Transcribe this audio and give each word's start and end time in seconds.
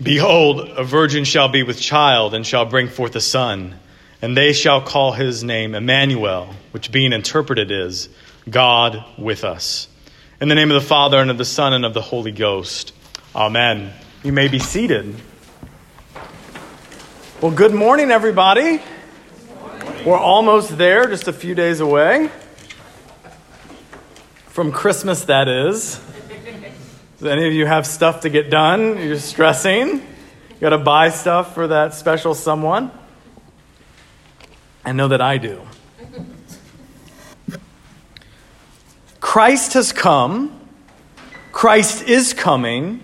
Behold, 0.00 0.60
a 0.60 0.84
virgin 0.84 1.24
shall 1.24 1.48
be 1.48 1.64
with 1.64 1.80
child 1.80 2.32
and 2.32 2.46
shall 2.46 2.64
bring 2.64 2.88
forth 2.88 3.16
a 3.16 3.20
son, 3.20 3.74
and 4.22 4.36
they 4.36 4.52
shall 4.52 4.80
call 4.80 5.10
his 5.10 5.42
name 5.42 5.74
Emmanuel, 5.74 6.54
which 6.70 6.92
being 6.92 7.12
interpreted 7.12 7.72
is 7.72 8.08
God 8.48 9.04
with 9.18 9.42
us. 9.42 9.88
In 10.40 10.48
the 10.48 10.54
name 10.54 10.70
of 10.70 10.80
the 10.80 10.86
Father, 10.86 11.18
and 11.18 11.32
of 11.32 11.38
the 11.38 11.44
Son, 11.44 11.72
and 11.72 11.84
of 11.84 11.94
the 11.94 12.00
Holy 12.00 12.30
Ghost. 12.30 12.94
Amen. 13.34 13.92
You 14.22 14.32
may 14.32 14.46
be 14.46 14.60
seated. 14.60 15.16
Well, 17.40 17.50
good 17.50 17.74
morning, 17.74 18.12
everybody. 18.12 18.80
We're 20.06 20.16
almost 20.16 20.78
there, 20.78 21.08
just 21.08 21.26
a 21.26 21.32
few 21.32 21.56
days 21.56 21.80
away. 21.80 22.30
From 24.46 24.70
Christmas, 24.70 25.24
that 25.24 25.48
is. 25.48 26.00
Does 27.18 27.26
any 27.26 27.48
of 27.48 27.52
you 27.52 27.66
have 27.66 27.84
stuff 27.84 28.20
to 28.20 28.30
get 28.30 28.48
done? 28.48 28.96
You're 28.98 29.18
stressing? 29.18 29.88
You 29.88 30.60
got 30.60 30.70
to 30.70 30.78
buy 30.78 31.10
stuff 31.10 31.52
for 31.52 31.66
that 31.66 31.94
special 31.94 32.32
someone? 32.32 32.92
I 34.84 34.92
know 34.92 35.08
that 35.08 35.20
I 35.20 35.38
do. 35.38 35.60
Christ 39.18 39.72
has 39.72 39.92
come, 39.92 40.60
Christ 41.50 42.04
is 42.04 42.32
coming, 42.32 43.02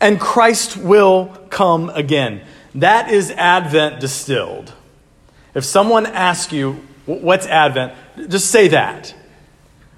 and 0.00 0.18
Christ 0.18 0.78
will 0.78 1.26
come 1.50 1.90
again. 1.90 2.40
That 2.74 3.10
is 3.10 3.30
Advent 3.30 4.00
distilled. 4.00 4.72
If 5.54 5.64
someone 5.64 6.06
asks 6.06 6.52
you, 6.52 6.82
What's 7.04 7.46
Advent? 7.46 7.92
just 8.28 8.50
say 8.50 8.68
that. 8.68 9.14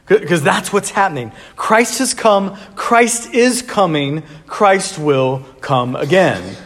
Because 0.06 0.42
that's 0.42 0.72
what's 0.72 0.90
happening. 0.90 1.32
Christ 1.56 1.98
has 1.98 2.14
come, 2.14 2.56
Christ 2.76 3.34
is 3.34 3.60
coming, 3.62 4.22
Christ 4.46 4.98
will 4.98 5.44
come 5.60 5.96
again. 5.96 6.56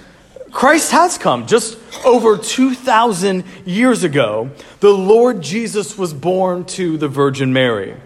Christ 0.51 0.91
has 0.93 1.17
come. 1.17 1.47
Just 1.47 1.79
over 2.05 2.37
2,000 2.37 3.45
years 3.65 4.05
ago, 4.05 4.51
the 4.81 4.91
Lord 4.91 5.43
Jesus 5.43 5.97
was 5.97 6.13
born 6.13 6.65
to 6.67 6.99
the 6.99 7.09
Virgin 7.09 7.53
Mary. 7.53 7.97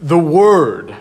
The 0.00 0.18
Word, 0.18 0.94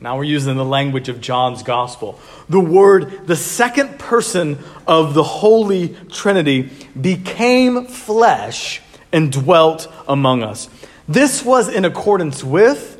now 0.00 0.16
we're 0.16 0.24
using 0.24 0.56
the 0.56 0.64
language 0.64 1.08
of 1.08 1.20
John's 1.20 1.62
Gospel, 1.62 2.20
the 2.48 2.60
Word, 2.60 3.26
the 3.26 3.36
second 3.36 3.98
person 3.98 4.58
of 4.86 5.14
the 5.14 5.22
Holy 5.22 5.96
Trinity, 6.10 6.70
became 7.00 7.86
flesh 7.86 8.82
and 9.12 9.32
dwelt 9.32 9.90
among 10.06 10.42
us. 10.42 10.68
This 11.08 11.44
was 11.44 11.68
in 11.68 11.84
accordance 11.84 12.42
with 12.42 12.92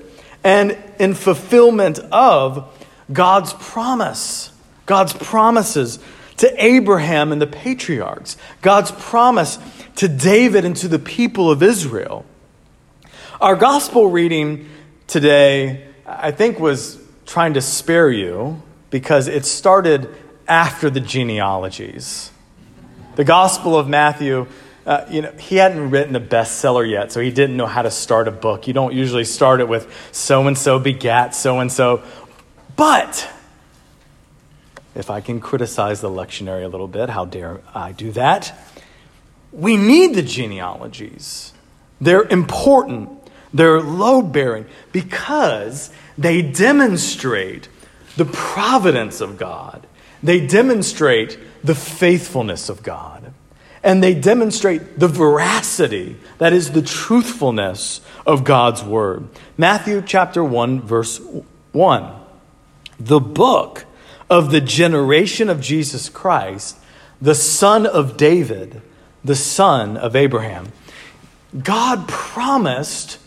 and 0.45 0.77
in 0.99 1.15
fulfillment 1.15 1.99
of 2.13 2.73
God's 3.13 3.53
promise, 3.55 4.53
God's 4.87 5.13
promises 5.13 5.99
to 6.39 6.65
Abraham 6.65 7.33
and 7.33 7.41
the 7.41 7.47
patriarchs, 7.47 8.37
God's 8.63 8.93
promise 8.93 9.59
to 9.97 10.09
David 10.09 10.65
and 10.65 10.77
to 10.77 10.89
the 10.89 10.99
people 10.99 11.51
of 11.51 11.63
Israel. 11.63 12.25
Our 13.41 13.57
gospel 13.57 14.09
reading 14.09 14.69
today, 15.07 15.87
I 16.07 16.31
think, 16.31 16.61
was 16.61 16.99
trying 17.27 17.55
to 17.55 17.61
spare 17.61 18.11
you 18.11 18.63
because 18.91 19.29
it 19.29 19.45
started 19.45 20.15
after 20.47 20.91
the 20.91 21.01
genealogies. 21.01 22.31
The 23.17 23.25
Gospel 23.25 23.79
of 23.79 23.89
Matthew 23.89 24.47
uh, 24.87 25.05
you 25.11 25.21
know, 25.21 25.33
he 25.33 25.57
hadn't 25.57 25.91
written 25.91 26.15
a 26.15 26.21
bestseller 26.21 26.89
yet, 26.89 27.11
so 27.11 27.21
he 27.21 27.33
didn't 27.33 27.57
know 27.57 27.67
how 27.67 27.83
to 27.83 27.91
start 27.91 28.29
a 28.29 28.31
book. 28.31 28.69
You 28.69 28.73
don't 28.73 28.95
usually 28.95 29.25
start 29.25 29.61
it 29.61 29.69
with 29.69 29.93
so 30.13 30.47
and 30.47 30.57
so 30.57 30.79
begat 30.79 31.35
so 31.35 31.59
and 31.59 31.73
so. 31.73 32.05
But 32.77 33.29
if 34.95 35.11
I 35.11 35.21
can 35.21 35.41
criticize 35.41 36.01
the 36.01 36.09
lectionary 36.09 36.65
a 36.65 36.69
little 36.69 36.87
bit, 36.87 37.11
how 37.11 37.25
dare 37.25 37.61
I 37.75 37.93
do 37.93 38.13
that? 38.13 38.57
We 39.51 39.77
need 39.77 40.15
the 40.15 40.23
genealogies. 40.23 41.53
They're 42.01 42.25
important, 42.25 43.11
they're 43.53 43.81
load 43.81 44.31
bearing 44.33 44.67
because 44.93 45.91
they 46.17 46.43
demonstrate 46.43 47.69
the 48.17 48.27
providence 48.27 49.21
of 49.21 49.37
God, 49.37 49.85
they 50.23 50.47
demonstrate 50.47 51.39
the 51.65 51.75
faithfulness 51.75 52.69
of 52.69 52.85
God 52.85 53.33
and 53.87 54.03
they 54.03 54.15
demonstrate 54.15 54.99
the 54.99 55.07
veracity, 55.07 56.17
that 56.39 56.53
is, 56.53 56.73
the 56.73 56.83
truthfulness 56.83 58.01
of 58.27 58.43
God's 58.43 58.83
word. 58.83 59.29
Matthew 59.57 60.03
chapter 60.05 60.43
1, 60.43 60.81
verse 60.81 61.21
1. 61.71 62.13
The 62.99 63.21
book 63.21 63.85
of 64.29 64.51
the 64.51 64.61
generation 64.61 65.49
of 65.49 65.61
Jesus 65.61 66.09
Christ, 66.09 66.77
the 67.23 67.37
son 67.37 67.87
of 67.87 68.17
David, 68.17 68.83
the 69.25 69.37
son 69.37 69.97
of 69.97 70.17
Abraham. 70.17 70.73
God 71.57 72.09
promised 72.09 73.19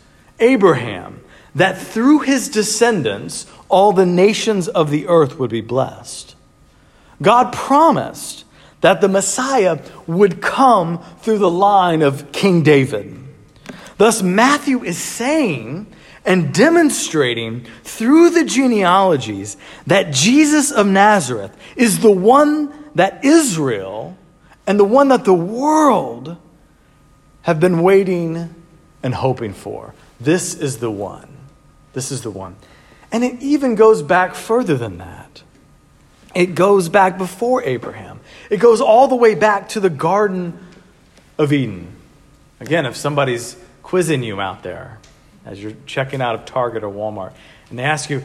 Abraham 0.42 1.22
that 1.56 1.78
through 1.78 2.20
his 2.20 2.50
descendants, 2.50 3.46
all 3.70 3.94
the 3.94 4.06
nations 4.06 4.68
of 4.68 4.92
the 4.92 5.08
earth 5.08 5.40
would 5.40 5.52
be 5.52 5.62
blessed. 5.62 6.36
God 7.22 7.54
promised 7.54 8.44
that 8.82 9.02
the 9.02 9.08
Messiah 9.08 9.80
would 10.08 10.42
come 10.42 11.04
through 11.20 11.40
the 11.40 11.50
line 11.50 12.02
of 12.02 12.32
King 12.32 12.64
David. 12.64 13.16
Thus, 13.98 14.22
Matthew 14.22 14.84
is 14.84 14.98
saying 14.98 15.88
and 16.26 16.54
demonstrating 16.54 17.66
through 17.84 18.30
the 18.30 18.46
genealogies 18.46 19.58
that 19.88 20.14
Jesus 20.14 20.72
of 20.72 20.88
Nazareth 20.88 21.56
is 21.76 22.00
the 22.00 22.12
one 22.12 22.74
that 22.96 23.24
Israel 23.26 24.18
and 24.66 24.80
the 24.80 24.86
one 24.86 25.10
that 25.10 25.26
the 25.26 25.34
world 25.34 26.38
have 27.42 27.60
been 27.60 27.82
waiting 27.82 28.54
and 29.02 29.16
hoping 29.16 29.54
for. 29.54 29.94
This 30.20 30.54
is 30.54 30.78
the 30.78 30.92
one. 30.92 31.38
This 31.94 32.12
is 32.12 32.22
the 32.22 32.32
one. 32.32 32.56
And 33.12 33.24
it 33.24 33.42
even 33.42 33.76
goes 33.76 34.04
back 34.04 34.36
further 34.36 34.78
than 34.78 35.00
that. 35.00 35.42
It 36.36 36.56
goes 36.56 36.90
back 36.90 37.18
before 37.18 37.64
Abraham. 37.64 38.20
It 38.50 38.58
goes 38.58 38.82
all 38.82 39.08
the 39.08 39.16
way 39.16 39.36
back 39.36 39.70
to 39.70 39.80
the 39.80 39.90
Garden 39.90 40.60
of 41.38 41.52
Eden. 41.52 41.96
Again, 42.60 42.86
if 42.86 42.96
somebody's 42.96 43.56
quizzing 43.82 44.22
you 44.22 44.40
out 44.40 44.62
there 44.62 45.00
as 45.46 45.62
you're 45.62 45.74
checking 45.86 46.22
out 46.22 46.36
of 46.36 46.46
Target 46.46 46.84
or 46.84 46.92
Walmart, 46.92 47.34
and 47.70 47.80
they 47.80 47.84
ask 47.84 48.10
you, 48.10 48.24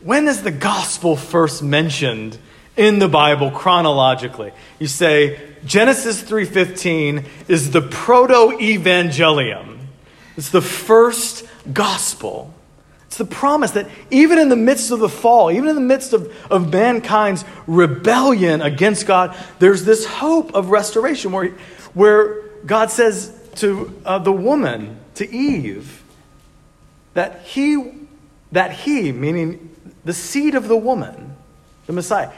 when 0.00 0.28
is 0.28 0.42
the 0.42 0.50
gospel 0.50 1.16
first 1.16 1.62
mentioned 1.62 2.38
in 2.76 2.98
the 2.98 3.08
Bible 3.08 3.50
chronologically? 3.50 4.52
You 4.78 4.86
say 4.86 5.40
Genesis 5.64 6.22
3:15 6.22 7.24
is 7.48 7.70
the 7.70 7.82
proto-evangelium. 7.82 9.78
It's 10.36 10.50
the 10.50 10.62
first 10.62 11.44
gospel. 11.72 12.52
It's 13.12 13.18
the 13.18 13.26
promise 13.26 13.72
that 13.72 13.90
even 14.10 14.38
in 14.38 14.48
the 14.48 14.56
midst 14.56 14.90
of 14.90 14.98
the 14.98 15.08
fall, 15.08 15.50
even 15.50 15.68
in 15.68 15.74
the 15.74 15.82
midst 15.82 16.14
of, 16.14 16.34
of 16.50 16.72
mankind's 16.72 17.44
rebellion 17.66 18.62
against 18.62 19.06
God, 19.06 19.36
there's 19.58 19.84
this 19.84 20.06
hope 20.06 20.54
of 20.54 20.70
restoration 20.70 21.30
where, 21.30 21.48
where 21.92 22.40
God 22.64 22.90
says 22.90 23.38
to 23.56 24.00
uh, 24.06 24.18
the 24.18 24.32
woman, 24.32 24.98
to 25.16 25.30
Eve, 25.30 26.02
that 27.12 27.42
he, 27.42 27.92
that 28.50 28.72
he, 28.72 29.12
meaning 29.12 29.76
the 30.06 30.14
seed 30.14 30.54
of 30.54 30.68
the 30.68 30.76
woman, 30.78 31.36
the 31.84 31.92
Messiah, 31.92 32.30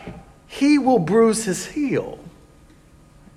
he 0.49 0.77
will 0.77 0.99
bruise 0.99 1.45
his 1.45 1.67
heel, 1.67 2.19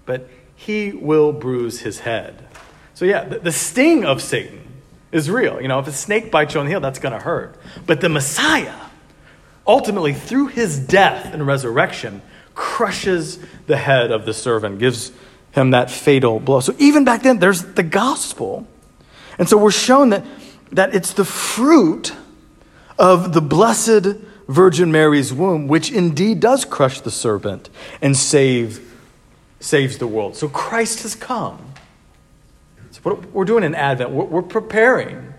but 0.08 0.28
he 0.56 0.92
will 0.92 1.34
bruise 1.34 1.82
his 1.82 2.00
head. 2.00 2.48
So, 2.96 3.06
yeah, 3.06 3.26
the, 3.26 3.38
the 3.38 3.52
sting 3.52 4.06
of 4.06 4.24
Satan 4.24 4.67
is 5.12 5.30
real. 5.30 5.62
You 5.62 5.68
know, 5.68 5.80
if 5.80 5.88
a 5.88 5.92
snake 5.92 6.32
bites 6.32 6.54
you 6.54 6.60
on 6.60 6.66
the 6.66 6.72
heel, 6.72 6.80
that's 6.80 7.00
going 7.00 7.14
to 7.14 7.20
hurt. 7.20 7.56
But 7.86 8.02
the 8.02 8.10
Messiah, 8.10 8.76
ultimately, 9.66 10.14
through 10.14 10.48
his 10.48 10.80
death 10.80 11.34
and 11.34 11.46
resurrection, 11.46 12.22
crushes 12.54 13.40
the 13.68 13.78
head 13.78 14.12
of 14.12 14.26
the 14.26 14.34
servant, 14.34 14.80
gives 14.80 15.12
him 15.52 15.72
that 15.72 15.90
fatal 15.90 16.40
blow. 16.40 16.60
So 16.60 16.76
even 16.78 17.06
back 17.06 17.24
then, 17.24 17.40
there's 17.40 17.64
the 17.64 17.84
gospel. 17.84 18.68
And 19.40 19.48
so 19.48 19.58
we're 19.58 19.72
shown 19.72 20.10
that, 20.10 20.26
that 20.72 20.94
it's 20.94 21.14
the 21.14 21.26
fruit 21.26 22.14
of 23.00 23.34
the 23.34 23.42
blessed 23.42 24.18
Virgin 24.48 24.92
Mary's 24.92 25.34
womb, 25.34 25.68
which 25.68 25.92
indeed 25.92 26.40
does 26.40 26.66
crush 26.66 27.02
the 27.02 27.12
serpent 27.12 27.70
and 28.02 28.16
save, 28.16 28.98
saves 29.60 29.98
the 29.98 30.08
world. 30.08 30.36
So 30.36 30.48
Christ 30.48 31.04
has 31.04 31.16
come. 31.16 31.67
What 33.04 33.32
we're 33.32 33.46
doing 33.46 33.64
in 33.64 33.76
Advent, 33.76 34.12
we're, 34.12 34.26
we're 34.26 34.42
preparing 34.42 35.34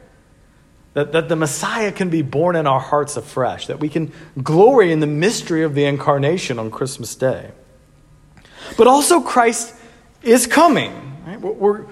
that, 0.94 1.12
that 1.12 1.28
the 1.28 1.36
Messiah 1.36 1.92
can 1.92 2.10
be 2.10 2.22
born 2.22 2.56
in 2.56 2.66
our 2.66 2.80
hearts 2.80 3.16
afresh, 3.16 3.66
that 3.68 3.80
we 3.80 3.88
can 3.88 4.12
glory 4.42 4.92
in 4.92 5.00
the 5.00 5.06
mystery 5.06 5.62
of 5.62 5.74
the 5.74 5.84
incarnation 5.84 6.58
on 6.58 6.70
Christmas 6.70 7.14
Day. 7.14 7.50
But 8.76 8.86
also, 8.86 9.20
Christ 9.20 9.74
is 10.22 10.46
coming. 10.46 10.92
Right? 11.26 11.40
We're, 11.40 11.86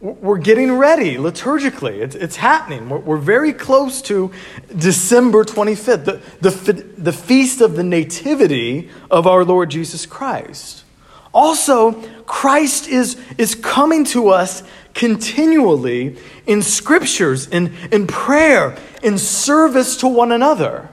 we're 0.00 0.38
getting 0.38 0.72
ready 0.72 1.16
liturgically. 1.16 1.98
It's, 2.00 2.14
it's 2.14 2.36
happening. 2.36 2.88
We're, 2.88 2.98
we're, 2.98 3.16
very 3.18 3.52
close 3.52 4.00
to 4.02 4.32
December 4.74 5.44
25th, 5.44 6.04
the, 6.40 6.50
the, 6.50 6.72
the 6.72 7.12
feast 7.12 7.60
of 7.60 7.76
the 7.76 7.82
Nativity 7.84 8.88
of 9.10 9.26
our 9.26 9.44
Lord 9.44 9.70
Jesus 9.70 10.06
Christ. 10.06 10.84
Also, 11.32 11.92
Christ 12.22 12.88
is, 12.88 13.20
is 13.38 13.54
coming 13.54 14.04
to 14.06 14.30
us 14.30 14.62
continually 14.94 16.16
in 16.46 16.62
scriptures, 16.62 17.46
in, 17.46 17.74
in 17.92 18.06
prayer, 18.06 18.76
in 19.02 19.18
service 19.18 19.96
to 19.98 20.08
one 20.08 20.32
another. 20.32 20.88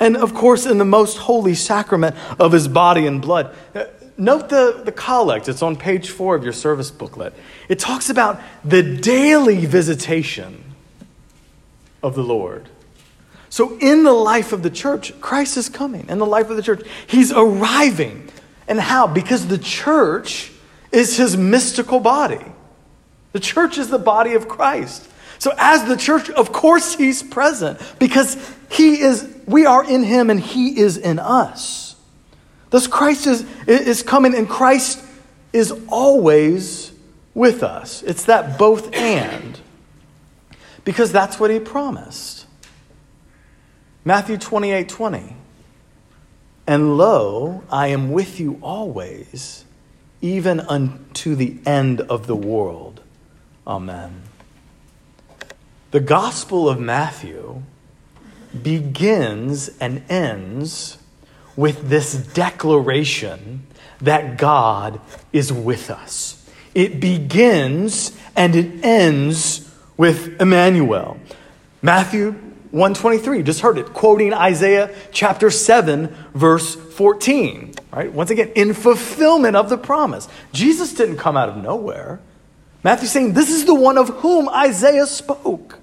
And 0.00 0.16
of 0.16 0.34
course, 0.34 0.66
in 0.66 0.78
the 0.78 0.84
most 0.84 1.16
holy 1.16 1.54
sacrament 1.54 2.16
of 2.38 2.52
his 2.52 2.66
body 2.68 3.06
and 3.06 3.22
blood. 3.22 3.54
Uh, 3.74 3.84
note 4.16 4.48
the, 4.48 4.82
the 4.84 4.92
collect, 4.92 5.48
it's 5.48 5.62
on 5.62 5.76
page 5.76 6.10
four 6.10 6.34
of 6.34 6.42
your 6.42 6.52
service 6.52 6.90
booklet. 6.90 7.34
It 7.68 7.78
talks 7.78 8.10
about 8.10 8.40
the 8.64 8.82
daily 8.82 9.64
visitation 9.66 10.64
of 12.02 12.14
the 12.14 12.24
Lord. 12.24 12.68
So, 13.48 13.78
in 13.78 14.02
the 14.02 14.12
life 14.12 14.52
of 14.52 14.62
the 14.62 14.70
church, 14.70 15.20
Christ 15.20 15.58
is 15.58 15.68
coming. 15.68 16.08
In 16.08 16.18
the 16.18 16.26
life 16.26 16.48
of 16.48 16.56
the 16.56 16.62
church, 16.62 16.86
he's 17.06 17.30
arriving. 17.30 18.30
And 18.66 18.80
how? 18.80 19.06
Because 19.06 19.46
the 19.46 19.58
church 19.58 20.51
is 20.92 21.16
his 21.16 21.36
mystical 21.36 22.00
body. 22.00 22.44
The 23.32 23.40
church 23.40 23.78
is 23.78 23.88
the 23.88 23.98
body 23.98 24.34
of 24.34 24.46
Christ. 24.48 25.08
So, 25.38 25.52
as 25.58 25.84
the 25.86 25.96
church, 25.96 26.30
of 26.30 26.52
course, 26.52 26.94
he's 26.94 27.22
present 27.22 27.80
because 27.98 28.36
he 28.70 29.00
is, 29.00 29.28
we 29.46 29.66
are 29.66 29.84
in 29.84 30.04
him 30.04 30.30
and 30.30 30.38
he 30.38 30.78
is 30.78 30.96
in 30.96 31.18
us. 31.18 31.96
Thus, 32.70 32.86
Christ 32.86 33.26
is, 33.26 33.44
is 33.66 34.02
coming, 34.02 34.34
and 34.34 34.48
Christ 34.48 35.04
is 35.52 35.74
always 35.88 36.92
with 37.34 37.62
us. 37.62 38.02
It's 38.02 38.24
that 38.26 38.58
both 38.58 38.94
and. 38.94 39.60
Because 40.84 41.12
that's 41.12 41.38
what 41.38 41.50
he 41.50 41.58
promised. 41.58 42.46
Matthew 44.04 44.36
28 44.36 44.88
20. 44.88 45.36
And 46.66 46.96
lo, 46.96 47.64
I 47.70 47.88
am 47.88 48.12
with 48.12 48.38
you 48.38 48.58
always, 48.62 49.64
even 50.22 50.60
unto 50.60 51.34
the 51.34 51.58
end 51.66 52.00
of 52.00 52.26
the 52.26 52.36
world. 52.36 53.02
Amen. 53.66 54.22
The 55.90 56.00
Gospel 56.00 56.68
of 56.68 56.80
Matthew 56.80 57.62
begins 58.62 59.68
and 59.78 60.02
ends 60.08 60.96
with 61.56 61.90
this 61.90 62.14
declaration 62.14 63.66
that 64.00 64.38
God 64.38 65.00
is 65.32 65.52
with 65.52 65.90
us. 65.90 66.48
It 66.74 67.00
begins 67.00 68.16
and 68.34 68.56
it 68.56 68.84
ends 68.84 69.70
with 69.96 70.40
Emmanuel. 70.40 71.18
Matthew 71.82 72.40
123, 72.72 73.42
just 73.42 73.60
heard 73.60 73.78
it, 73.78 73.92
quoting 73.92 74.32
Isaiah 74.32 74.94
chapter 75.12 75.50
7, 75.50 76.08
verse 76.34 76.74
14. 76.74 77.74
Right? 77.92 78.10
Once 78.10 78.30
again, 78.30 78.50
in 78.54 78.72
fulfillment 78.72 79.56
of 79.56 79.68
the 79.68 79.76
promise. 79.76 80.26
Jesus 80.52 80.94
didn't 80.94 81.18
come 81.18 81.36
out 81.36 81.50
of 81.50 81.58
nowhere. 81.58 82.18
Matthew's 82.82 83.12
saying, 83.12 83.34
This 83.34 83.50
is 83.50 83.66
the 83.66 83.74
one 83.74 83.98
of 83.98 84.08
whom 84.08 84.48
Isaiah 84.48 85.06
spoke. 85.06 85.78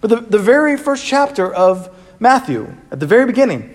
But 0.00 0.10
the, 0.10 0.16
the 0.20 0.38
very 0.38 0.76
first 0.76 1.04
chapter 1.04 1.52
of 1.52 1.94
Matthew, 2.20 2.74
at 2.92 3.00
the 3.00 3.06
very 3.06 3.26
beginning, 3.26 3.74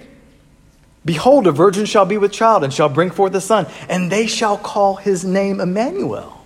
Behold, 1.03 1.45
a 1.45 1.51
virgin 1.51 1.85
shall 1.85 2.05
be 2.05 2.17
with 2.17 2.31
child 2.31 2.63
and 2.63 2.73
shall 2.73 2.89
bring 2.89 3.11
forth 3.11 3.35
a 3.35 3.41
son, 3.41 3.67
and 3.87 4.11
they 4.11 4.25
shall 4.25 4.57
call 4.57 4.95
his 4.95 5.23
name 5.23 5.59
Emmanuel, 5.61 6.45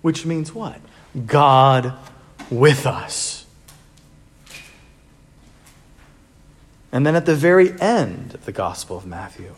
which 0.00 0.24
means 0.24 0.54
what? 0.54 0.80
God 1.26 1.92
with 2.50 2.86
us. 2.86 3.37
And 6.90 7.06
then 7.06 7.14
at 7.14 7.26
the 7.26 7.36
very 7.36 7.78
end 7.80 8.34
of 8.34 8.44
the 8.44 8.52
Gospel 8.52 8.96
of 8.96 9.06
Matthew, 9.06 9.54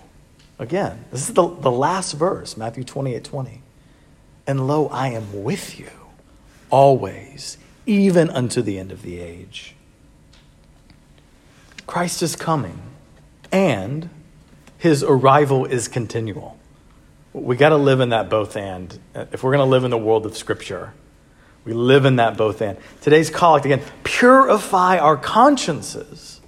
again, 0.59 1.05
this 1.13 1.29
is 1.29 1.35
the, 1.35 1.49
the 1.49 1.71
last 1.71 2.13
verse, 2.13 2.57
Matthew 2.57 2.85
28 2.85 3.23
20. 3.23 3.63
And 4.47 4.67
lo, 4.67 4.89
I 4.89 5.09
am 5.09 5.45
with 5.45 5.79
you 5.79 5.91
always, 6.71 7.57
even 7.87 8.31
unto 8.31 8.63
the 8.63 8.79
end 8.79 8.91
of 8.91 9.03
the 9.03 9.21
age. 9.21 9.75
Christ 11.87 12.23
is 12.23 12.37
coming, 12.37 12.81
and 13.53 14.09
his 14.79 15.03
arrival 15.03 15.67
is 15.67 15.89
continual. 15.89 16.57
We 17.33 17.57
got 17.57 17.69
to 17.69 17.77
live 17.77 18.01
in 18.01 18.09
that 18.09 18.29
both 18.29 18.57
and. 18.57 18.99
If 19.15 19.43
we're 19.43 19.53
going 19.53 19.65
to 19.65 19.71
live 19.71 19.85
in 19.85 19.91
the 19.91 19.99
world 19.99 20.27
of 20.27 20.37
Scripture, 20.37 20.95
we 21.65 21.73
live 21.75 22.05
in 22.05 22.17
that 22.17 22.37
both 22.37 22.61
and. 22.61 22.77
Today's 23.01 23.31
collect 23.31 23.67
again 23.67 23.83
purify 24.03 24.99
our 24.99 25.17
consciences 25.17 26.40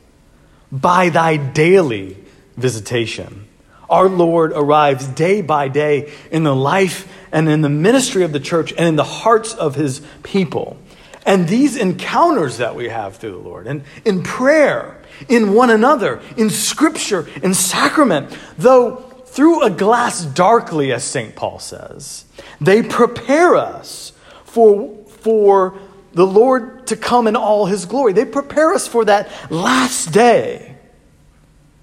by 0.73 1.11
thy 1.11 1.37
daily 1.37 2.17
visitation. 2.57 3.47
Our 3.91 4.09
Lord 4.09 4.53
arrives 4.53 5.07
day 5.07 5.43
by 5.43 5.69
day 5.69 6.11
in 6.31 6.45
the 6.45 6.57
life 6.57 7.13
and 7.31 7.49
in 7.49 7.61
the 7.61 7.69
ministry 7.69 8.25
of 8.25 8.33
the 8.33 8.41
church 8.41 8.73
and 8.73 8.89
in 8.89 8.97
the 8.97 9.05
hearts 9.05 9.55
of 9.55 9.75
his 9.75 10.01
people. 10.23 10.79
And 11.27 11.47
these 11.47 11.77
encounters 11.77 12.57
that 12.57 12.75
we 12.75 12.89
have 12.89 13.17
through 13.17 13.33
the 13.33 13.49
Lord, 13.49 13.67
and 13.67 13.85
in 14.05 14.23
prayer, 14.23 15.01
in 15.29 15.53
one 15.53 15.71
another, 15.71 16.21
in 16.37 16.51
scripture, 16.51 17.29
in 17.43 17.55
sacrament, 17.55 18.37
though 18.59 18.97
through 19.27 19.63
a 19.63 19.71
glass 19.71 20.25
darkly, 20.25 20.93
as 20.93 21.05
St. 21.05 21.37
Paul 21.37 21.59
says, 21.59 22.25
they 22.61 22.83
prepare 22.83 23.55
us 23.57 24.13
for, 24.45 24.95
for 25.07 25.79
the 26.15 26.27
Lord 26.27 26.87
to 26.89 26.97
come 26.97 27.27
in 27.27 27.37
all 27.37 27.67
his 27.67 27.87
glory. 27.87 28.13
They 28.13 28.25
prepare 28.25 28.73
us 28.75 28.87
for 28.87 29.05
that 29.05 29.31
last 29.51 30.13
day. 30.13 30.77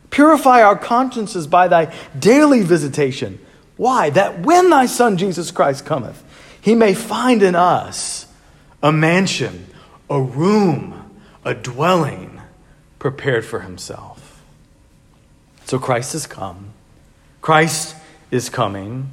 Purify 0.09 0.61
our 0.61 0.77
consciences 0.77 1.47
by 1.47 1.67
thy 1.67 1.93
daily 2.17 2.61
visitation. 2.61 3.39
Why? 3.77 4.09
That 4.09 4.39
when 4.39 4.69
thy 4.69 4.87
Son 4.87 5.17
Jesus 5.17 5.51
Christ 5.51 5.85
cometh, 5.85 6.23
he 6.61 6.75
may 6.75 6.93
find 6.93 7.41
in 7.41 7.55
us 7.55 8.27
a 8.83 8.91
mansion, 8.91 9.67
a 10.09 10.21
room, 10.21 11.11
a 11.45 11.53
dwelling 11.53 12.41
prepared 12.97 13.45
for 13.45 13.61
himself. 13.61 14.41
So 15.65 15.79
Christ 15.79 16.13
has 16.13 16.27
come. 16.27 16.73
Christ 17.41 17.95
is 18.31 18.49
coming, 18.49 19.11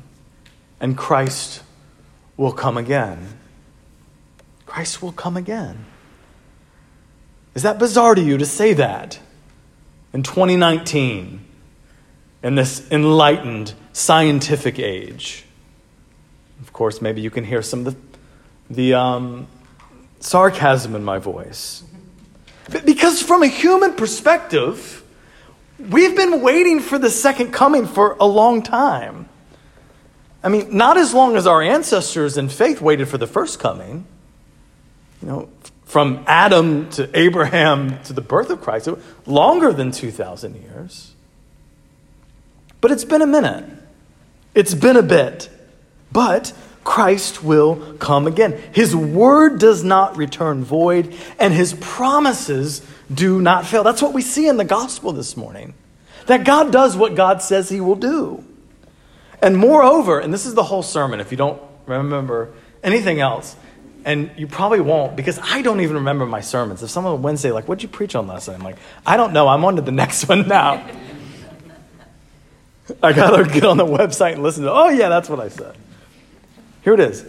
and 0.80 0.96
Christ 0.96 1.62
will 2.36 2.52
come 2.52 2.76
again. 2.76 3.38
Christ 4.76 5.00
will 5.00 5.12
come 5.12 5.38
again. 5.38 5.86
Is 7.54 7.62
that 7.62 7.78
bizarre 7.78 8.14
to 8.14 8.20
you 8.20 8.36
to 8.36 8.44
say 8.44 8.74
that 8.74 9.18
in 10.12 10.22
2019, 10.22 11.42
in 12.42 12.54
this 12.56 12.86
enlightened 12.90 13.72
scientific 13.94 14.78
age? 14.78 15.46
Of 16.60 16.74
course, 16.74 17.00
maybe 17.00 17.22
you 17.22 17.30
can 17.30 17.42
hear 17.42 17.62
some 17.62 17.86
of 17.86 17.94
the, 17.94 18.74
the 18.74 18.92
um, 18.92 19.46
sarcasm 20.20 20.94
in 20.94 21.02
my 21.02 21.20
voice. 21.20 21.82
Because 22.84 23.22
from 23.22 23.42
a 23.42 23.48
human 23.48 23.94
perspective, 23.94 25.02
we've 25.78 26.14
been 26.14 26.42
waiting 26.42 26.80
for 26.80 26.98
the 26.98 27.08
second 27.08 27.50
coming 27.50 27.86
for 27.86 28.14
a 28.20 28.26
long 28.26 28.60
time. 28.62 29.26
I 30.44 30.50
mean, 30.50 30.76
not 30.76 30.98
as 30.98 31.14
long 31.14 31.34
as 31.34 31.46
our 31.46 31.62
ancestors 31.62 32.36
in 32.36 32.50
faith 32.50 32.82
waited 32.82 33.08
for 33.08 33.16
the 33.16 33.26
first 33.26 33.58
coming. 33.58 34.06
You 35.22 35.28
know, 35.28 35.48
from 35.84 36.24
Adam 36.26 36.90
to 36.90 37.08
Abraham 37.18 38.02
to 38.04 38.12
the 38.12 38.20
birth 38.20 38.50
of 38.50 38.60
Christ, 38.60 38.88
longer 39.24 39.72
than 39.72 39.92
2,000 39.92 40.60
years. 40.62 41.12
But 42.80 42.90
it's 42.90 43.04
been 43.04 43.22
a 43.22 43.26
minute. 43.26 43.64
It's 44.54 44.74
been 44.74 44.96
a 44.96 45.02
bit. 45.02 45.48
But 46.12 46.52
Christ 46.84 47.42
will 47.42 47.94
come 47.98 48.26
again. 48.26 48.62
His 48.72 48.94
word 48.94 49.58
does 49.58 49.82
not 49.82 50.16
return 50.16 50.64
void, 50.64 51.14
and 51.38 51.52
his 51.52 51.74
promises 51.74 52.80
do 53.12 53.40
not 53.40 53.66
fail. 53.66 53.82
That's 53.82 54.02
what 54.02 54.12
we 54.12 54.22
see 54.22 54.48
in 54.48 54.56
the 54.56 54.64
gospel 54.64 55.12
this 55.12 55.36
morning. 55.36 55.74
That 56.26 56.44
God 56.44 56.72
does 56.72 56.96
what 56.96 57.14
God 57.14 57.42
says 57.42 57.68
he 57.68 57.80
will 57.80 57.96
do. 57.96 58.44
And 59.42 59.56
moreover, 59.56 60.18
and 60.18 60.32
this 60.32 60.46
is 60.46 60.54
the 60.54 60.64
whole 60.64 60.82
sermon, 60.82 61.20
if 61.20 61.30
you 61.30 61.36
don't 61.36 61.60
remember 61.86 62.52
anything 62.82 63.20
else, 63.20 63.56
and 64.06 64.30
you 64.36 64.46
probably 64.46 64.80
won't 64.80 65.16
because 65.16 65.40
I 65.42 65.62
don't 65.62 65.80
even 65.80 65.96
remember 65.96 66.26
my 66.26 66.40
sermons. 66.40 66.80
If 66.80 66.90
someone 66.90 67.14
on 67.14 67.22
Wednesday, 67.22 67.50
like, 67.50 67.66
what'd 67.66 67.82
you 67.82 67.88
preach 67.88 68.14
on 68.14 68.28
last 68.28 68.46
night? 68.46 68.54
I'm 68.54 68.62
like, 68.62 68.76
I 69.04 69.16
don't 69.16 69.32
know. 69.32 69.48
I'm 69.48 69.64
on 69.64 69.74
to 69.76 69.82
the 69.82 69.90
next 69.90 70.28
one 70.28 70.46
now. 70.46 70.88
I 73.02 73.12
gotta 73.12 73.44
get 73.52 73.64
on 73.64 73.76
the 73.76 73.84
website 73.84 74.34
and 74.34 74.44
listen 74.44 74.62
to, 74.62 74.72
oh, 74.72 74.90
yeah, 74.90 75.08
that's 75.08 75.28
what 75.28 75.40
I 75.40 75.48
said. 75.48 75.76
Here 76.82 76.94
it 76.94 77.00
is 77.00 77.26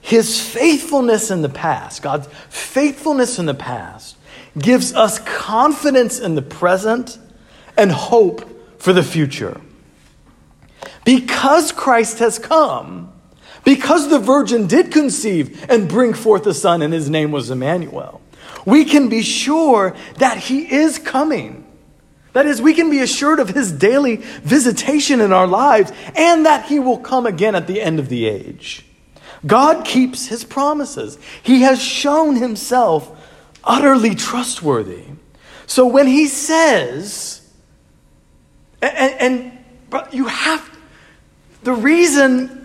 His 0.00 0.40
faithfulness 0.40 1.30
in 1.30 1.42
the 1.42 1.48
past, 1.48 2.02
God's 2.02 2.26
faithfulness 2.48 3.38
in 3.38 3.46
the 3.46 3.54
past, 3.54 4.16
gives 4.58 4.92
us 4.92 5.20
confidence 5.20 6.18
in 6.18 6.34
the 6.34 6.42
present 6.42 7.16
and 7.76 7.92
hope 7.92 8.80
for 8.80 8.92
the 8.92 9.04
future. 9.04 9.60
Because 11.04 11.70
Christ 11.70 12.18
has 12.18 12.40
come, 12.40 13.12
because 13.68 14.08
the 14.08 14.18
virgin 14.18 14.66
did 14.66 14.90
conceive 14.90 15.70
and 15.70 15.90
bring 15.90 16.14
forth 16.14 16.46
a 16.46 16.54
son, 16.54 16.80
and 16.80 16.90
his 16.94 17.10
name 17.10 17.30
was 17.30 17.50
Emmanuel, 17.50 18.22
we 18.64 18.86
can 18.86 19.10
be 19.10 19.20
sure 19.20 19.94
that 20.16 20.38
he 20.38 20.72
is 20.72 20.98
coming. 20.98 21.66
That 22.32 22.46
is, 22.46 22.62
we 22.62 22.72
can 22.72 22.88
be 22.88 23.00
assured 23.00 23.40
of 23.40 23.50
his 23.50 23.70
daily 23.70 24.16
visitation 24.16 25.20
in 25.20 25.34
our 25.34 25.46
lives 25.46 25.92
and 26.16 26.46
that 26.46 26.64
he 26.64 26.78
will 26.78 26.96
come 26.96 27.26
again 27.26 27.54
at 27.54 27.66
the 27.66 27.82
end 27.82 27.98
of 27.98 28.08
the 28.08 28.24
age. 28.24 28.86
God 29.46 29.84
keeps 29.84 30.28
his 30.28 30.44
promises. 30.44 31.18
He 31.42 31.60
has 31.60 31.78
shown 31.82 32.36
himself 32.36 33.14
utterly 33.62 34.14
trustworthy. 34.14 35.04
So 35.66 35.86
when 35.86 36.06
he 36.06 36.26
says, 36.26 37.46
and, 38.80 39.14
and, 39.20 39.58
but 39.90 40.14
you 40.14 40.24
have, 40.24 40.66
the 41.64 41.74
reason 41.74 42.57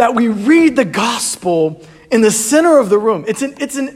that 0.00 0.14
we 0.14 0.28
read 0.28 0.76
the 0.76 0.84
gospel 0.86 1.84
in 2.10 2.22
the 2.22 2.30
center 2.30 2.78
of 2.78 2.88
the 2.88 2.98
room, 2.98 3.22
it's 3.28 3.42
an, 3.42 3.54
it's 3.58 3.76
an, 3.76 3.88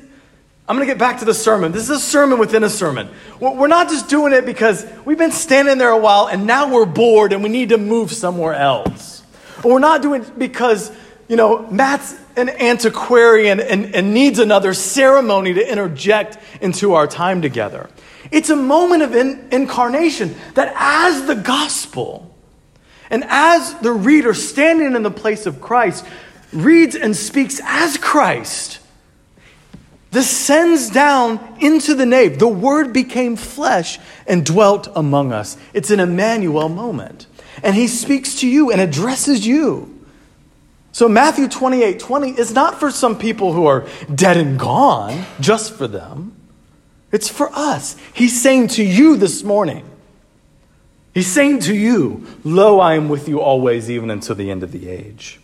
I'm 0.68 0.76
going 0.76 0.86
to 0.86 0.92
get 0.92 0.98
back 0.98 1.20
to 1.20 1.24
the 1.24 1.32
sermon. 1.32 1.72
This 1.72 1.84
is 1.84 1.88
a 1.88 1.98
sermon 1.98 2.38
within 2.38 2.62
a 2.62 2.68
sermon. 2.68 3.08
We're 3.40 3.68
not 3.68 3.88
just 3.88 4.10
doing 4.10 4.34
it 4.34 4.44
because 4.44 4.84
we've 5.06 5.16
been 5.16 5.32
standing 5.32 5.78
there 5.78 5.88
a 5.88 5.96
while 5.96 6.26
and 6.26 6.46
now 6.46 6.70
we're 6.70 6.84
bored 6.84 7.32
and 7.32 7.42
we 7.42 7.48
need 7.48 7.70
to 7.70 7.78
move 7.78 8.12
somewhere 8.12 8.52
else. 8.52 9.22
We're 9.64 9.78
not 9.78 10.02
doing 10.02 10.24
it 10.24 10.38
because 10.38 10.92
you 11.26 11.36
know, 11.36 11.66
Matt's 11.70 12.14
an 12.36 12.50
antiquarian 12.50 13.58
and, 13.58 13.94
and 13.94 14.12
needs 14.12 14.38
another 14.40 14.74
ceremony 14.74 15.54
to 15.54 15.66
interject 15.66 16.36
into 16.60 16.92
our 16.92 17.06
time 17.06 17.40
together. 17.40 17.88
It's 18.30 18.50
a 18.50 18.56
moment 18.56 19.04
of 19.04 19.14
in, 19.14 19.48
incarnation 19.50 20.34
that 20.52 20.70
as 20.76 21.26
the 21.26 21.34
gospel 21.34 22.33
and 23.10 23.24
as 23.28 23.74
the 23.80 23.92
reader 23.92 24.34
standing 24.34 24.94
in 24.94 25.02
the 25.02 25.10
place 25.10 25.46
of 25.46 25.60
Christ 25.60 26.04
reads 26.52 26.94
and 26.94 27.16
speaks 27.16 27.60
as 27.64 27.96
Christ, 27.98 28.80
descends 30.10 30.90
down 30.90 31.56
into 31.60 31.94
the 31.94 32.06
nave. 32.06 32.38
The 32.38 32.48
word 32.48 32.92
became 32.92 33.36
flesh 33.36 33.98
and 34.26 34.46
dwelt 34.46 34.88
among 34.94 35.32
us. 35.32 35.58
It's 35.74 35.90
an 35.90 36.00
Emmanuel 36.00 36.68
moment. 36.68 37.26
And 37.62 37.74
he 37.74 37.88
speaks 37.88 38.40
to 38.40 38.48
you 38.48 38.70
and 38.70 38.80
addresses 38.80 39.46
you. 39.46 39.90
So 40.92 41.08
Matthew 41.08 41.48
28 41.48 41.98
20 41.98 42.30
is 42.30 42.54
not 42.54 42.78
for 42.78 42.90
some 42.90 43.18
people 43.18 43.52
who 43.52 43.66
are 43.66 43.86
dead 44.14 44.36
and 44.36 44.58
gone, 44.58 45.24
just 45.40 45.74
for 45.74 45.88
them. 45.88 46.36
It's 47.10 47.28
for 47.28 47.50
us. 47.52 47.96
He's 48.12 48.40
saying 48.40 48.68
to 48.68 48.84
you 48.84 49.16
this 49.16 49.42
morning, 49.42 49.84
He's 51.14 51.32
saying 51.32 51.60
to 51.60 51.74
you, 51.74 52.26
Lo, 52.42 52.80
I 52.80 52.94
am 52.94 53.08
with 53.08 53.28
you 53.28 53.40
always, 53.40 53.88
even 53.88 54.10
until 54.10 54.34
the 54.34 54.50
end 54.50 54.62
of 54.62 54.72
the 54.72 54.88
age. 54.88 55.40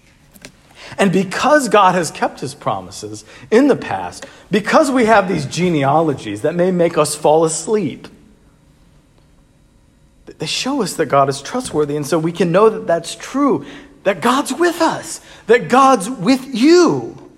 And 0.99 1.13
because 1.13 1.69
God 1.69 1.95
has 1.95 2.11
kept 2.11 2.41
his 2.41 2.55
promises 2.55 3.25
in 3.51 3.69
the 3.69 3.77
past, 3.77 4.27
because 4.51 4.91
we 4.91 5.05
have 5.05 5.29
these 5.29 5.47
genealogies 5.47 6.43
that 6.43 6.57
may 6.57 6.73
make 6.73 6.99
us 6.99 7.15
fall 7.15 7.45
asleep, 7.45 8.09
they 10.27 10.47
show 10.47 10.83
us 10.83 10.95
that 10.95 11.07
God 11.07 11.29
is 11.29 11.41
trustworthy. 11.41 11.97
And 11.97 12.07
so 12.07 12.19
we 12.19 12.33
can 12.33 12.51
know 12.51 12.69
that 12.69 12.87
that's 12.87 13.15
true 13.15 13.65
that 14.05 14.23
God's 14.23 14.53
with 14.53 14.81
us, 14.81 15.21
that 15.47 15.69
God's 15.69 16.09
with 16.09 16.55
you, 16.55 17.31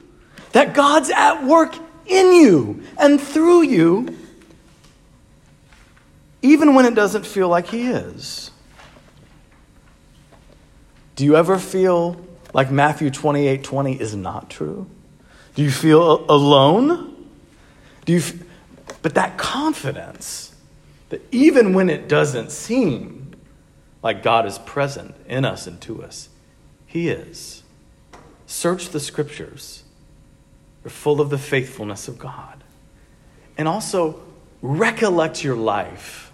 that 0.53 0.75
God's 0.75 1.11
at 1.11 1.45
work 1.45 1.75
in 2.07 2.33
you 2.33 2.83
and 2.99 3.21
through 3.21 3.63
you, 3.63 4.17
even 6.43 6.75
when 6.75 6.85
it 6.85 6.95
doesn't 6.95 7.25
feel 7.25 7.49
like 7.49 7.69
He 7.69 7.87
is. 7.89 8.51
Do 11.17 11.25
you 11.25 11.37
ever 11.37 11.59
feel 11.59 12.25
like 12.53 12.71
Matthew 12.71 13.11
28 13.11 13.63
20 13.63 14.01
is 14.01 14.15
not 14.15 14.51
true? 14.51 14.87
Do 15.55 15.63
you 15.63 15.71
feel 15.71 16.25
alone? 16.29 17.29
Do 18.05 18.13
you, 18.13 18.19
f- 18.19 18.35
but 19.03 19.15
that 19.15 19.37
confidence 19.37 20.55
that 21.11 21.23
even 21.31 21.75
when 21.75 21.91
it 21.91 22.09
doesn't 22.09 22.51
seem 22.51 23.35
like 24.03 24.23
God 24.23 24.47
is 24.47 24.59
present 24.59 25.15
in 25.29 25.45
us 25.45 25.67
and 25.67 25.81
to 25.83 26.03
us, 26.03 26.29
he 26.87 27.09
is. 27.09 27.63
Search 28.47 28.89
the 28.89 29.01
scriptures, 29.01 29.85
they're 30.83 30.91
full 30.91 31.21
of 31.21 31.31
the 31.31 31.39
faithfulness 31.39 32.09
of 32.09 32.19
God. 32.19 32.65
And 33.57 33.69
also, 33.69 34.21
recollect 34.63 35.45
your 35.45 35.57
life. 35.57 36.32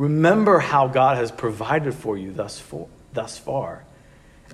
Remember 0.00 0.60
how 0.60 0.86
God 0.86 1.18
has 1.18 1.30
provided 1.30 1.92
for 1.92 2.16
you 2.16 2.32
thus, 2.32 2.58
for, 2.58 2.88
thus 3.12 3.36
far. 3.36 3.84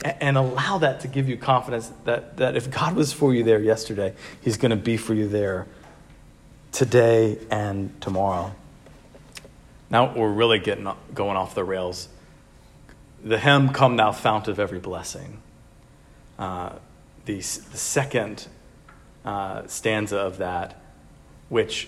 And, 0.04 0.16
and 0.20 0.36
allow 0.36 0.78
that 0.78 1.02
to 1.02 1.08
give 1.08 1.28
you 1.28 1.36
confidence 1.36 1.92
that, 2.02 2.38
that 2.38 2.56
if 2.56 2.68
God 2.68 2.96
was 2.96 3.12
for 3.12 3.32
you 3.32 3.44
there 3.44 3.60
yesterday, 3.60 4.14
He's 4.42 4.56
going 4.56 4.70
to 4.70 4.76
be 4.76 4.96
for 4.96 5.14
you 5.14 5.28
there 5.28 5.68
today 6.72 7.38
and 7.48 8.00
tomorrow. 8.00 8.56
Now 9.88 10.12
we're 10.16 10.32
really 10.32 10.58
getting 10.58 10.90
going 11.14 11.36
off 11.36 11.54
the 11.54 11.62
rails 11.62 12.08
the 13.22 13.38
hymn, 13.38 13.68
Come 13.68 13.96
Thou 13.96 14.10
Fount 14.10 14.48
of 14.48 14.58
Every 14.58 14.80
Blessing. 14.80 15.40
Uh, 16.40 16.72
the, 17.24 17.36
the 17.36 17.42
second 17.42 18.48
uh, 19.24 19.68
stanza 19.68 20.18
of 20.18 20.38
that, 20.38 20.80
which 21.48 21.86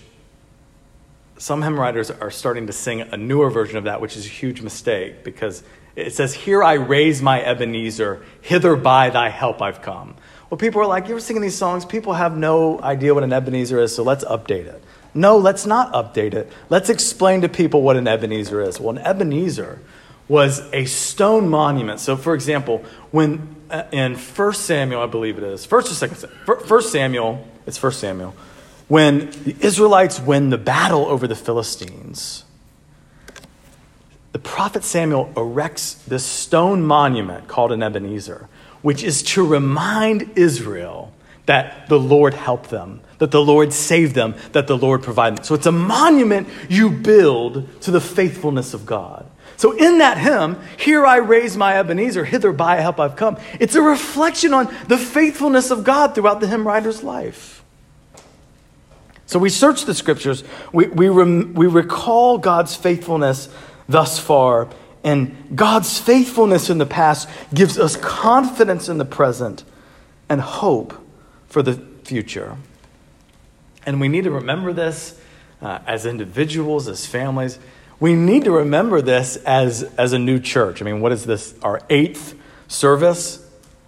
some 1.38 1.62
hymn 1.62 1.78
writers 1.78 2.10
are 2.10 2.30
starting 2.30 2.66
to 2.66 2.72
sing 2.72 3.00
a 3.00 3.16
newer 3.16 3.50
version 3.50 3.78
of 3.78 3.84
that, 3.84 4.00
which 4.00 4.16
is 4.16 4.26
a 4.26 4.28
huge 4.28 4.60
mistake 4.60 5.24
because 5.24 5.62
it 5.96 6.12
says, 6.12 6.34
Here 6.34 6.62
I 6.62 6.74
raise 6.74 7.22
my 7.22 7.42
Ebenezer, 7.42 8.22
hither 8.40 8.76
by 8.76 9.10
thy 9.10 9.30
help 9.30 9.62
I've 9.62 9.80
come. 9.80 10.16
Well, 10.50 10.58
people 10.58 10.80
are 10.80 10.86
like, 10.86 11.08
You're 11.08 11.20
singing 11.20 11.42
these 11.42 11.56
songs? 11.56 11.84
People 11.84 12.14
have 12.14 12.36
no 12.36 12.80
idea 12.80 13.14
what 13.14 13.24
an 13.24 13.32
Ebenezer 13.32 13.80
is, 13.80 13.94
so 13.94 14.02
let's 14.02 14.24
update 14.24 14.66
it. 14.66 14.82
No, 15.14 15.38
let's 15.38 15.64
not 15.64 15.92
update 15.92 16.34
it. 16.34 16.52
Let's 16.68 16.90
explain 16.90 17.40
to 17.40 17.48
people 17.48 17.82
what 17.82 17.96
an 17.96 18.06
Ebenezer 18.06 18.60
is. 18.60 18.78
Well, 18.78 18.96
an 18.96 18.98
Ebenezer 18.98 19.80
was 20.28 20.60
a 20.72 20.84
stone 20.84 21.48
monument. 21.48 22.00
So, 22.00 22.16
for 22.16 22.34
example, 22.34 22.84
when 23.10 23.56
uh, 23.70 23.84
in 23.90 24.14
1 24.14 24.52
Samuel, 24.52 25.02
I 25.02 25.06
believe 25.06 25.38
it 25.38 25.44
is, 25.44 25.66
1st 25.66 26.02
or 26.02 26.56
2nd, 26.56 26.70
1 26.70 26.82
Samuel, 26.82 27.46
it's 27.66 27.82
1 27.82 27.92
Samuel, 27.92 28.34
when 28.88 29.30
the 29.44 29.54
Israelites 29.60 30.18
win 30.18 30.50
the 30.50 30.58
battle 30.58 31.06
over 31.06 31.26
the 31.26 31.36
Philistines, 31.36 32.44
the 34.32 34.38
prophet 34.38 34.84
Samuel 34.84 35.32
erects 35.36 35.94
this 35.94 36.24
stone 36.24 36.82
monument 36.82 37.48
called 37.48 37.72
an 37.72 37.82
Ebenezer, 37.82 38.48
which 38.82 39.02
is 39.02 39.22
to 39.22 39.46
remind 39.46 40.32
Israel 40.36 41.12
that 41.46 41.88
the 41.88 41.98
Lord 41.98 42.34
helped 42.34 42.70
them, 42.70 43.00
that 43.18 43.30
the 43.30 43.42
Lord 43.42 43.72
saved 43.72 44.14
them, 44.14 44.34
that 44.52 44.66
the 44.66 44.76
Lord 44.76 45.02
provided 45.02 45.38
them. 45.38 45.44
So 45.44 45.54
it's 45.54 45.66
a 45.66 45.72
monument 45.72 46.48
you 46.68 46.90
build 46.90 47.80
to 47.82 47.90
the 47.90 48.00
faithfulness 48.00 48.74
of 48.74 48.84
God. 48.84 49.26
So, 49.56 49.72
in 49.72 49.98
that 49.98 50.18
hymn, 50.18 50.56
Here 50.76 51.04
I 51.04 51.16
raise 51.16 51.56
my 51.56 51.76
Ebenezer, 51.78 52.24
hither 52.24 52.52
by 52.52 52.76
help 52.76 53.00
I've 53.00 53.16
come, 53.16 53.38
it's 53.58 53.74
a 53.74 53.82
reflection 53.82 54.54
on 54.54 54.72
the 54.86 54.96
faithfulness 54.98 55.72
of 55.72 55.82
God 55.82 56.14
throughout 56.14 56.40
the 56.40 56.46
hymn 56.46 56.64
writer's 56.64 57.02
life. 57.02 57.57
So, 59.28 59.38
we 59.38 59.48
search 59.48 59.84
the 59.84 59.94
scriptures, 59.94 60.42
we, 60.72 60.88
we, 60.88 61.08
rem, 61.08 61.54
we 61.54 61.68
recall 61.68 62.38
God's 62.38 62.74
faithfulness 62.74 63.48
thus 63.88 64.18
far, 64.18 64.68
and 65.04 65.54
God's 65.54 66.00
faithfulness 66.00 66.68
in 66.68 66.78
the 66.78 66.86
past 66.86 67.28
gives 67.54 67.78
us 67.78 67.96
confidence 67.96 68.88
in 68.88 68.98
the 68.98 69.04
present 69.04 69.62
and 70.28 70.40
hope 70.40 70.92
for 71.46 71.62
the 71.62 71.74
future. 72.02 72.56
And 73.86 74.00
we 74.00 74.08
need 74.08 74.24
to 74.24 74.32
remember 74.32 74.72
this 74.72 75.18
uh, 75.62 75.78
as 75.86 76.04
individuals, 76.04 76.88
as 76.88 77.06
families 77.06 77.60
we 78.00 78.14
need 78.14 78.44
to 78.44 78.52
remember 78.52 79.02
this 79.02 79.36
as, 79.36 79.82
as 79.98 80.12
a 80.12 80.18
new 80.18 80.38
church. 80.38 80.80
I 80.80 80.84
mean, 80.84 81.00
what 81.00 81.12
is 81.12 81.24
this? 81.24 81.54
Our 81.62 81.82
eighth 81.90 82.38
service? 82.68 83.44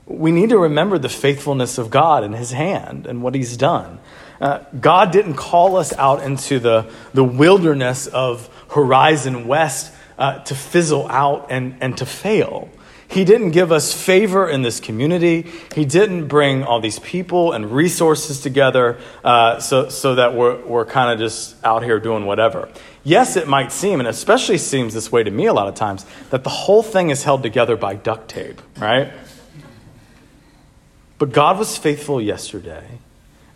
We 0.07 0.33
need 0.33 0.49
to 0.49 0.59
remember 0.59 0.99
the 0.99 1.09
faithfulness 1.09 1.79
of 1.79 1.91
God 1.91 2.25
and 2.25 2.35
His 2.35 2.51
hand 2.51 3.07
and 3.07 3.23
what 3.23 3.35
He's 3.35 3.57
done. 3.57 4.01
Uh, 4.41 4.65
God 4.81 5.13
didn't 5.13 5.35
call 5.35 5.77
us 5.77 5.93
out 5.93 6.23
into 6.23 6.59
the, 6.59 6.91
the 7.13 7.25
wilderness 7.25 8.07
of 8.07 8.49
Horizon 8.71 9.47
West 9.47 9.93
uh, 10.19 10.39
to 10.41 10.55
fizzle 10.55 11.07
out 11.09 11.49
and, 11.51 11.77
and 11.81 11.97
to 11.99 12.07
fail. 12.07 12.71
He 13.09 13.25
didn't 13.25 13.51
give 13.51 13.73
us 13.73 13.93
favor 13.93 14.49
in 14.49 14.63
this 14.63 14.79
community. 14.79 15.51
He 15.75 15.85
didn't 15.85 16.29
bring 16.29 16.63
all 16.63 16.81
these 16.81 17.01
people 17.01 17.53
and 17.53 17.73
resources 17.73 18.41
together 18.41 19.01
uh, 19.25 19.59
so, 19.59 19.89
so 19.89 20.15
that 20.15 20.35
we're, 20.35 20.65
we're 20.65 20.87
kind 20.87 21.13
of 21.13 21.19
just 21.19 21.57
out 21.65 21.83
here 21.83 21.99
doing 21.99 22.25
whatever. 22.25 22.69
Yes, 23.03 23.37
it 23.37 23.49
might 23.49 23.73
seem, 23.73 23.99
and 23.99 24.09
especially 24.09 24.59
seems 24.59 24.95
this 24.95 25.11
way 25.11 25.25
to 25.25 25.31
me 25.31 25.47
a 25.47 25.53
lot 25.53 25.67
of 25.67 25.75
times, 25.75 26.07
that 26.31 26.45
the 26.45 26.51
whole 26.51 26.85
thing 26.85 27.11
is 27.11 27.25
held 27.25 27.43
together 27.43 27.77
by 27.77 27.97
duct 27.97 28.29
tape, 28.29 28.63
right? 28.79 29.11
But 31.19 31.33
God 31.33 31.59
was 31.59 31.77
faithful 31.77 32.21
yesterday, 32.21 32.85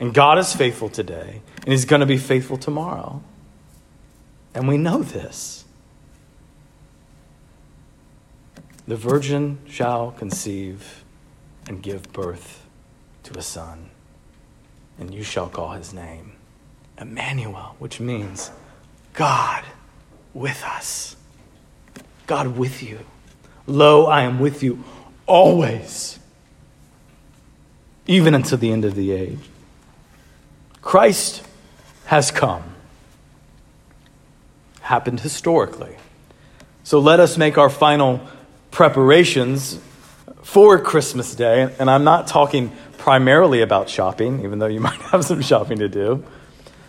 and 0.00 0.12
God 0.12 0.38
is 0.38 0.52
faithful 0.54 0.88
today, 0.88 1.42
and 1.58 1.68
He's 1.68 1.84
going 1.84 2.00
to 2.00 2.06
be 2.06 2.18
faithful 2.18 2.56
tomorrow. 2.56 3.22
And 4.54 4.68
we 4.68 4.78
know 4.78 5.02
this. 5.02 5.64
The 8.86 8.96
virgin 8.96 9.58
shall 9.66 10.10
conceive 10.12 11.04
and 11.66 11.82
give 11.82 12.12
birth 12.12 12.66
to 13.24 13.38
a 13.38 13.42
son. 13.42 13.90
And 14.98 15.12
you 15.12 15.22
shall 15.22 15.48
call 15.48 15.72
his 15.72 15.92
name 15.92 16.32
Emmanuel, 16.98 17.74
which 17.78 17.98
means 17.98 18.50
God 19.14 19.64
with 20.34 20.62
us. 20.64 21.16
God 22.26 22.56
with 22.56 22.82
you. 22.82 23.00
Lo, 23.66 24.06
I 24.06 24.22
am 24.22 24.38
with 24.38 24.62
you 24.62 24.84
always, 25.26 26.18
even 28.06 28.34
until 28.34 28.58
the 28.58 28.70
end 28.70 28.84
of 28.84 28.94
the 28.94 29.12
age. 29.12 29.40
Christ 30.84 31.42
has 32.04 32.30
come. 32.30 32.62
Happened 34.82 35.20
historically. 35.20 35.96
So 36.84 36.98
let 36.98 37.20
us 37.20 37.38
make 37.38 37.56
our 37.56 37.70
final 37.70 38.20
preparations 38.70 39.80
for 40.42 40.78
Christmas 40.78 41.34
Day. 41.34 41.74
And 41.78 41.90
I'm 41.90 42.04
not 42.04 42.26
talking 42.26 42.70
primarily 42.98 43.62
about 43.62 43.88
shopping, 43.88 44.44
even 44.44 44.58
though 44.58 44.66
you 44.66 44.80
might 44.88 45.00
have 45.00 45.24
some 45.24 45.40
shopping 45.40 45.78
to 45.78 45.88
do. 45.88 46.22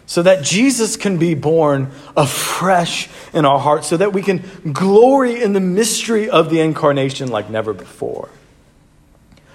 So 0.08 0.22
that 0.22 0.44
Jesus 0.44 0.98
can 0.98 1.18
be 1.18 1.34
born 1.34 1.90
afresh 2.18 3.08
in 3.34 3.46
our 3.46 3.60
hearts, 3.60 3.88
so 3.88 3.98
that 3.98 4.12
we 4.12 4.22
can 4.22 4.44
glory 4.74 5.42
in 5.42 5.54
the 5.54 5.62
mystery 5.62 6.30
of 6.30 6.50
the 6.50 6.60
incarnation 6.60 7.30
like 7.30 7.50
never 7.50 7.74
before. 7.74 8.30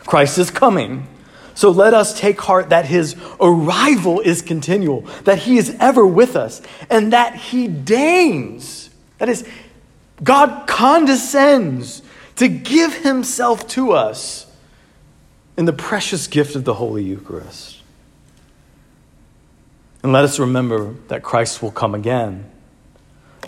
Christ 0.06 0.38
is 0.38 0.50
coming. 0.50 1.06
So 1.60 1.70
let 1.70 1.92
us 1.92 2.18
take 2.18 2.40
heart 2.40 2.70
that 2.70 2.86
his 2.86 3.14
arrival 3.38 4.20
is 4.20 4.40
continual, 4.40 5.02
that 5.24 5.40
he 5.40 5.58
is 5.58 5.76
ever 5.78 6.06
with 6.06 6.34
us, 6.34 6.62
and 6.88 7.12
that 7.12 7.34
he 7.34 7.68
deigns, 7.68 8.88
that 9.18 9.28
is, 9.28 9.46
God 10.22 10.66
condescends 10.66 12.00
to 12.36 12.48
give 12.48 12.94
himself 12.94 13.68
to 13.68 13.92
us 13.92 14.46
in 15.58 15.66
the 15.66 15.74
precious 15.74 16.28
gift 16.28 16.56
of 16.56 16.64
the 16.64 16.72
Holy 16.72 17.04
Eucharist. 17.04 17.82
And 20.02 20.14
let 20.14 20.24
us 20.24 20.38
remember 20.38 20.94
that 21.08 21.22
Christ 21.22 21.60
will 21.60 21.72
come 21.72 21.94
again. 21.94 22.50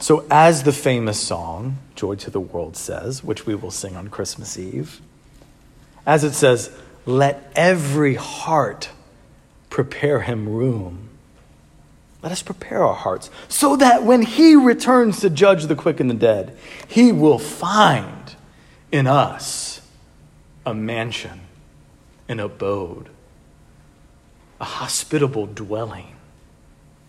So, 0.01 0.27
as 0.31 0.65
the 0.65 0.73
famous 0.73 1.19
song, 1.19 1.79
Joy 1.95 2.17
to 2.17 2.31
the 2.31 2.41
World, 2.41 2.77
says, 2.77 3.25
which 3.25 3.47
we 3.47 3.55
will 3.55 3.71
sing 3.71 3.97
on 3.97 4.09
Christmas 4.09 4.59
Eve, 4.59 5.01
as 6.05 6.25
it 6.25 6.35
says, 6.35 6.71
let 7.07 7.51
every 7.55 8.15
heart 8.15 8.91
prepare 9.71 10.21
him 10.21 10.49
room. 10.49 11.09
Let 12.23 12.31
us 12.31 12.43
prepare 12.43 12.85
our 12.85 12.95
hearts 12.95 13.31
so 13.49 13.77
that 13.77 14.05
when 14.05 14.23
he 14.23 14.55
returns 14.55 15.21
to 15.21 15.31
judge 15.31 15.65
the 15.65 15.75
quick 15.75 15.99
and 15.99 16.09
the 16.09 16.15
dead, 16.15 16.57
he 16.87 17.11
will 17.11 17.39
find 17.39 18.37
in 18.93 19.07
us 19.07 19.81
a 20.65 20.73
mansion, 20.73 21.41
an 22.29 22.39
abode, 22.39 23.09
a 24.61 24.65
hospitable 24.65 25.47
dwelling, 25.47 26.15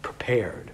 prepared 0.02 0.72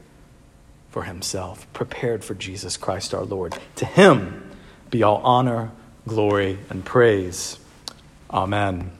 for 0.89 1.03
himself, 1.03 1.71
prepared 1.73 2.23
for 2.23 2.33
Jesus 2.33 2.77
Christ 2.77 3.13
our 3.13 3.25
Lord. 3.25 3.57
To 3.75 3.85
him 3.85 4.49
be 4.89 5.03
all 5.03 5.17
honor, 5.17 5.71
glory, 6.07 6.59
and 6.69 6.85
praise. 6.85 7.59
Amen. 8.31 8.98